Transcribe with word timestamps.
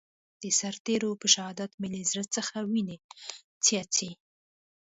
د 0.41 0.43
سرتېرو 0.59 1.19
په 1.21 1.27
شهادت 1.33 1.71
مې 1.79 1.87
له 1.93 1.99
زړه 2.11 2.23
څخه 2.35 2.55
وينې 2.71 2.97
څاڅي. 3.65 4.11